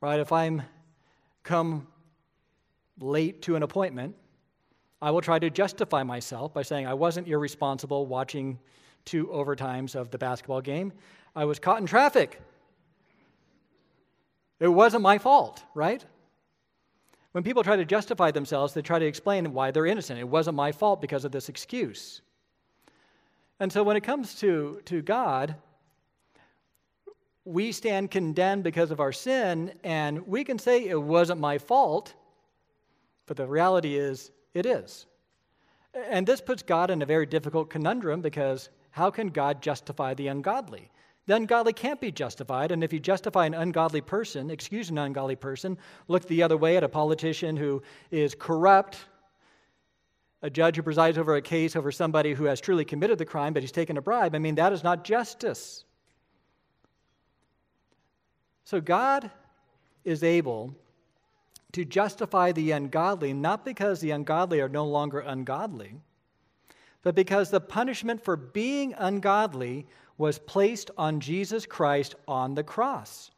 [0.00, 0.20] Right?
[0.20, 0.62] If I'm
[1.42, 1.88] come
[3.00, 4.14] late to an appointment,
[5.00, 8.58] I will try to justify myself by saying I wasn't irresponsible watching
[9.04, 10.92] two overtimes of the basketball game.
[11.36, 12.40] I was caught in traffic.
[14.60, 16.04] It wasn't my fault, right?
[17.32, 20.18] When people try to justify themselves, they try to explain why they're innocent.
[20.18, 22.22] It wasn't my fault because of this excuse.
[23.60, 25.54] And so when it comes to, to God,
[27.44, 32.14] we stand condemned because of our sin, and we can say it wasn't my fault,
[33.26, 35.06] but the reality is it is.
[35.94, 40.28] And this puts God in a very difficult conundrum because how can God justify the
[40.28, 40.90] ungodly?
[41.26, 45.36] The ungodly can't be justified, and if you justify an ungodly person, excuse an ungodly
[45.36, 45.76] person,
[46.08, 48.96] look the other way at a politician who is corrupt,
[50.40, 53.52] a judge who presides over a case over somebody who has truly committed the crime,
[53.52, 54.34] but he's taken a bribe.
[54.34, 55.84] I mean, that is not justice.
[58.64, 59.30] So God
[60.04, 60.74] is able
[61.72, 66.00] to justify the ungodly, not because the ungodly are no longer ungodly,
[67.02, 73.30] but because the punishment for being ungodly was placed on Jesus Christ on the cross.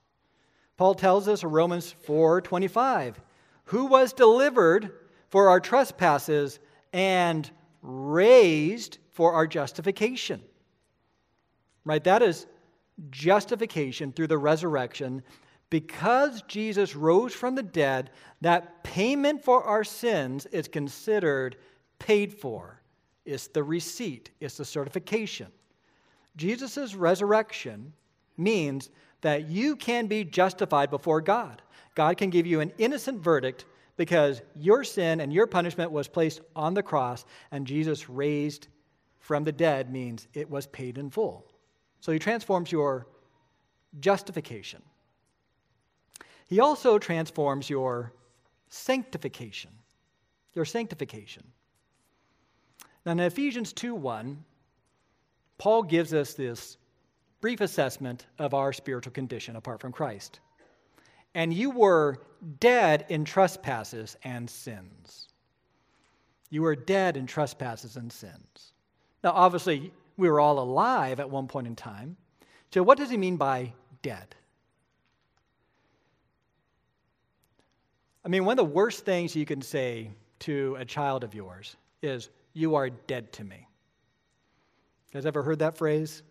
[0.77, 3.21] Paul tells us in Romans 4:25,
[3.65, 4.93] who was delivered
[5.29, 6.59] for our trespasses
[6.93, 7.51] and
[7.83, 10.43] raised for our justification.
[11.85, 12.03] Right?
[12.05, 12.47] That is
[13.11, 15.23] justification through the resurrection.
[15.71, 18.11] Because Jesus rose from the dead,
[18.41, 21.57] that payment for our sins is considered
[21.99, 22.83] paid for.
[23.25, 25.47] It's the receipt, it's the certification.
[26.37, 27.93] Jesus' resurrection
[28.37, 28.91] means
[29.21, 31.63] that you can be justified before God.
[31.95, 33.65] God can give you an innocent verdict
[33.97, 38.69] because your sin and your punishment was placed on the cross, and Jesus raised
[39.19, 41.47] from the dead means it was paid in full.
[42.01, 43.07] So he transforms your
[44.01, 44.83] justification.
[46.51, 48.13] He also transforms your
[48.69, 49.71] sanctification.
[50.53, 51.45] Your sanctification.
[53.07, 54.45] Now, in Ephesians 2 1,
[55.57, 56.77] Paul gives us this
[57.41, 60.41] brief assessment of our spiritual condition apart from Christ
[61.35, 62.19] and you were
[62.59, 65.29] dead in trespasses and sins.
[66.51, 68.73] You were dead in trespasses and sins.
[69.23, 72.17] Now, obviously, we were all alive at one point in time.
[72.73, 73.73] So, what does he mean by
[74.03, 74.35] dead?
[78.25, 80.11] I mean, one of the worst things you can say
[80.41, 83.67] to a child of yours is, You are dead to me.
[85.09, 86.23] You guys ever heard that phrase?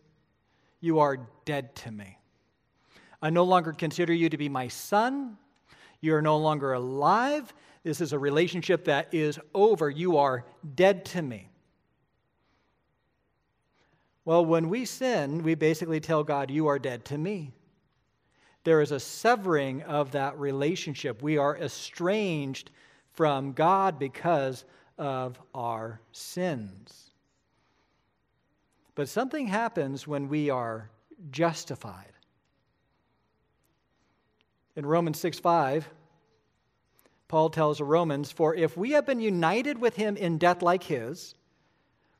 [0.81, 2.17] You are dead to me.
[3.21, 5.37] I no longer consider you to be my son.
[5.99, 7.53] You are no longer alive.
[7.83, 9.89] This is a relationship that is over.
[9.89, 11.49] You are dead to me.
[14.23, 17.51] Well, when we sin, we basically tell God, You are dead to me.
[18.64, 21.22] There is a severing of that relationship.
[21.22, 22.72] We are estranged
[23.14, 24.66] from God because
[24.97, 27.12] of our sins.
[28.95, 30.89] But something happens when we are
[31.32, 32.14] justified
[34.80, 35.89] in Romans 6 5,
[37.28, 40.84] Paul tells the Romans, For if we have been united with him in death like
[40.84, 41.36] his,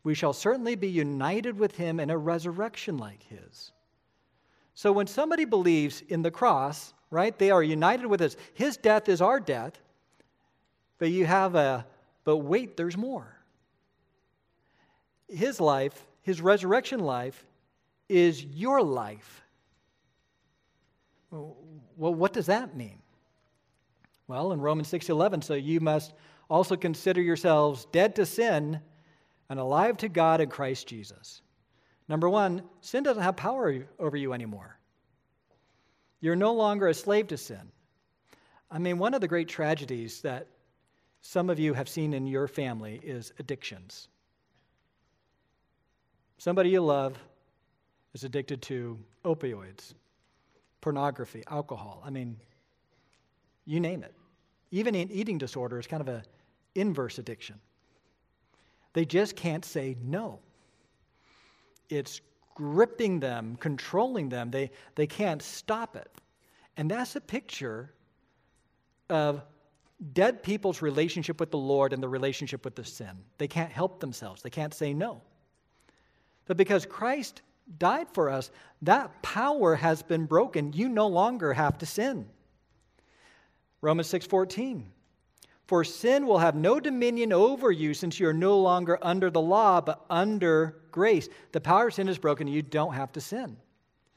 [0.04, 3.72] we shall certainly be united with him in a resurrection like his.
[4.80, 8.38] So when somebody believes in the cross, right, they are united with us.
[8.54, 9.78] His death is our death,
[11.00, 11.86] but you have a,
[12.24, 13.28] but wait, there's more.
[15.28, 17.46] His life, his resurrection life,
[18.08, 19.44] is your life.
[21.30, 21.58] Well,
[21.98, 23.00] what does that mean?
[24.30, 26.14] Well, in Romans 6:11, so you must
[26.50, 28.80] also consider yourselves dead to sin
[29.50, 31.42] and alive to God in Christ Jesus.
[32.10, 34.76] Number 1, sin doesn't have power over you anymore.
[36.20, 37.72] You're no longer a slave to sin.
[38.72, 40.48] I mean, one of the great tragedies that
[41.22, 44.08] some of you have seen in your family is addictions.
[46.40, 47.18] Somebody you love
[48.14, 49.94] is addicted to opioids,
[50.82, 52.02] pornography, alcohol.
[52.04, 52.38] I mean,
[53.66, 54.16] you name it.
[54.72, 56.24] Even an eating disorder is kind of an
[56.74, 57.60] inverse addiction.
[58.94, 60.40] They just can't say no.
[61.90, 62.22] It's
[62.56, 64.52] gripping them, controlling them.
[64.52, 66.10] They, they can't stop it.
[66.78, 67.92] And that's a picture
[69.10, 69.42] of
[70.14, 73.24] dead people's relationship with the Lord and the relationship with the sin.
[73.38, 75.22] They can't help themselves, they can't say no.
[76.46, 77.42] But because Christ
[77.78, 78.50] died for us,
[78.82, 80.74] that power has been broken.
[80.74, 82.28] You no longer have to sin.
[83.82, 84.86] Romans 6:14
[85.70, 89.40] For sin will have no dominion over you since you are no longer under the
[89.40, 91.30] law but under grace.
[91.52, 93.56] The power of sin is broken, you don't have to sin.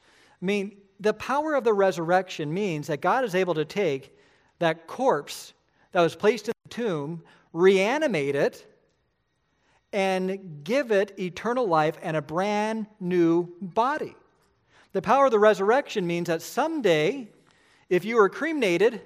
[0.00, 4.16] I mean, the power of the resurrection means that God is able to take
[4.60, 5.52] that corpse
[5.90, 7.22] that was placed in the tomb,
[7.52, 8.66] reanimate it,
[9.92, 14.16] and give it eternal life and a brand new body.
[14.92, 17.28] The power of the resurrection means that someday,
[17.90, 19.02] if you are cremated,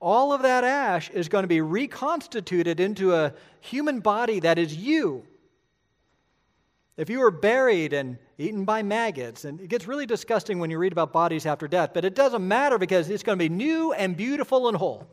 [0.00, 4.76] all of that ash is going to be reconstituted into a human body that is
[4.76, 5.24] you.
[6.96, 10.78] If you were buried and eaten by maggots, and it gets really disgusting when you
[10.78, 13.92] read about bodies after death, but it doesn't matter because it's going to be new
[13.92, 15.06] and beautiful and whole.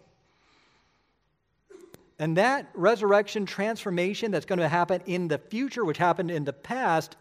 [2.19, 6.53] And that resurrection transformation that's going to happen in the future, which happened in the
[6.53, 7.17] past,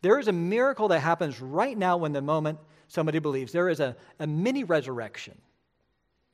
[0.00, 3.52] there is a miracle that happens right now when the moment somebody believes.
[3.52, 5.36] There is a, a mini resurrection.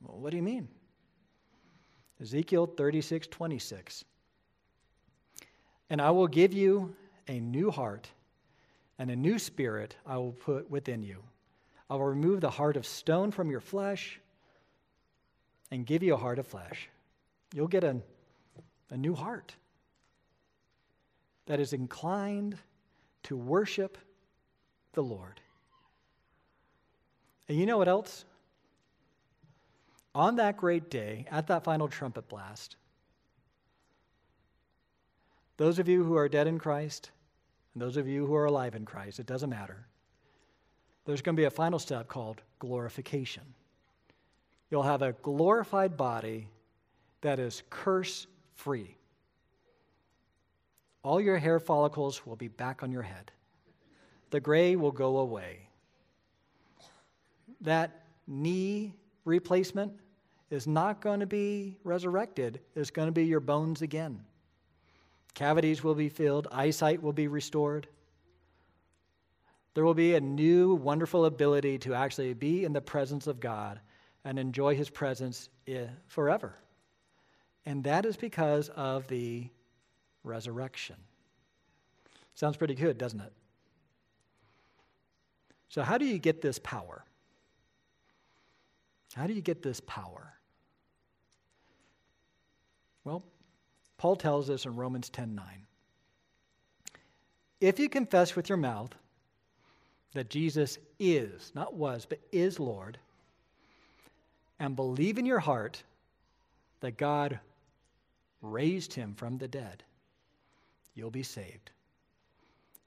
[0.01, 0.67] Well, what do you mean?
[2.21, 4.05] Ezekiel 36 26.
[5.89, 6.95] And I will give you
[7.27, 8.09] a new heart,
[8.99, 11.23] and a new spirit I will put within you.
[11.89, 14.19] I will remove the heart of stone from your flesh
[15.71, 16.89] and give you a heart of flesh.
[17.53, 17.97] You'll get a,
[18.89, 19.55] a new heart
[21.45, 22.57] that is inclined
[23.23, 23.97] to worship
[24.93, 25.39] the Lord.
[27.47, 28.25] And you know what else?
[30.17, 32.75] On that great day, at that final trumpet blast,
[35.57, 37.11] those of you who are dead in Christ,
[37.75, 39.85] and those of you who are alive in Christ, it doesn't matter.
[41.05, 43.43] There's going to be a final step called glorification.
[44.71, 46.47] You'll have a glorified body
[47.21, 48.97] that is curse free.
[51.03, 53.31] All your hair follicles will be back on your head,
[54.31, 55.69] the gray will go away.
[57.61, 59.93] That knee replacement
[60.49, 64.23] is not going to be resurrected, it's going to be your bones again.
[65.33, 67.87] Cavities will be filled, eyesight will be restored.
[69.73, 73.79] There will be a new, wonderful ability to actually be in the presence of God
[74.25, 76.55] and enjoy His presence eh, forever.
[77.65, 79.47] And that is because of the
[80.23, 80.95] resurrection.
[82.33, 83.33] Sounds pretty good, doesn't it?
[85.69, 87.03] So, how do you get this power?
[89.15, 90.36] How do you get this power?
[93.07, 93.23] Well,
[93.97, 95.45] Paul tells us in Romans 10 9.
[97.61, 98.89] If you confess with your mouth
[100.13, 102.97] that Jesus is, not was, but is Lord,
[104.59, 105.81] and believe in your heart
[106.81, 107.39] that God
[108.41, 109.83] raised him from the dead,
[110.93, 111.71] you'll be saved.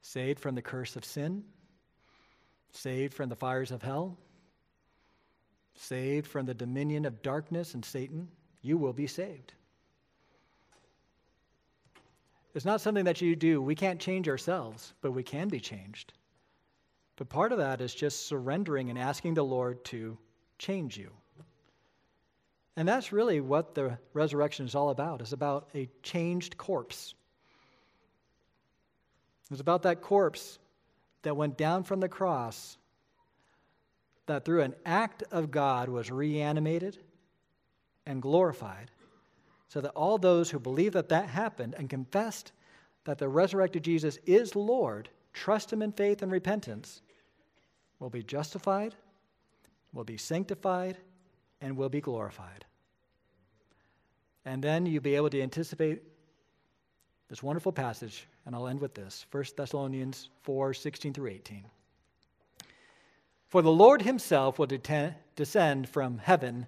[0.03, 1.43] Saved from the curse of sin,
[2.73, 4.15] saved from the fires of hell,
[5.73, 8.27] saved from the dominion of darkness and Satan.
[8.61, 9.53] You will be saved.
[12.53, 13.61] It's not something that you do.
[13.61, 16.13] We can't change ourselves, but we can be changed.
[17.15, 20.17] But part of that is just surrendering and asking the Lord to
[20.57, 21.11] change you.
[22.75, 25.21] And that's really what the resurrection is all about.
[25.21, 27.13] It's about a changed corpse.
[29.49, 30.57] It's about that corpse
[31.23, 32.77] that went down from the cross,
[34.25, 36.97] that through an act of God was reanimated
[38.05, 38.89] and glorified
[39.71, 42.51] so that all those who believe that that happened and confessed
[43.05, 47.01] that the resurrected Jesus is Lord, trust Him in faith and repentance,
[47.97, 48.95] will be justified,
[49.93, 50.97] will be sanctified,
[51.61, 52.65] and will be glorified.
[54.43, 56.01] And then you'll be able to anticipate
[57.29, 61.63] this wonderful passage, and I'll end with this 1 Thessalonians 4 16 through 18.
[63.47, 64.67] For the Lord Himself will
[65.37, 66.67] descend from heaven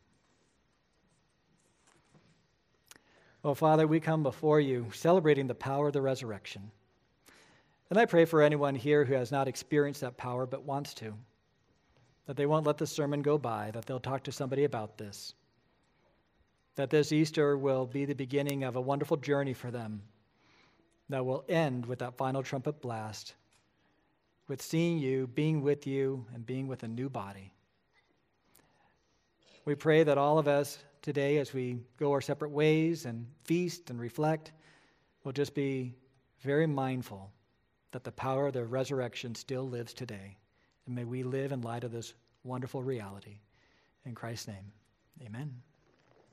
[3.43, 6.69] Oh, Father, we come before you celebrating the power of the resurrection.
[7.89, 11.13] And I pray for anyone here who has not experienced that power but wants to,
[12.27, 15.33] that they won't let the sermon go by, that they'll talk to somebody about this,
[16.75, 20.03] that this Easter will be the beginning of a wonderful journey for them
[21.09, 23.33] that will end with that final trumpet blast,
[24.47, 27.51] with seeing you, being with you, and being with a new body.
[29.65, 33.89] We pray that all of us today as we go our separate ways and feast
[33.89, 34.51] and reflect
[35.23, 35.93] will just be
[36.41, 37.31] very mindful
[37.91, 40.37] that the power of the resurrection still lives today.
[40.85, 43.37] And may we live in light of this wonderful reality.
[44.05, 44.71] In Christ's name,
[45.23, 45.53] amen.